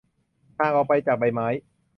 [0.57, 1.47] ห่างออกไปจากใบไม้